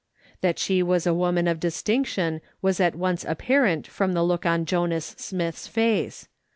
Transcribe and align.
That 0.41 0.57
she 0.57 0.81
was 0.81 1.05
a 1.05 1.13
woman 1.13 1.47
of 1.47 1.59
distinction 1.59 2.41
was 2.59 2.79
at 2.79 2.95
once 2.95 3.23
apparent 3.23 3.85
from 3.85 4.13
the 4.13 4.23
look 4.23 4.47
on 4.47 4.65
Jonas 4.65 5.13
Smith's 5.19 5.67
face. 5.67 6.27